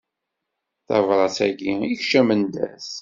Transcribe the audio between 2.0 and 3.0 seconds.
a Mendas.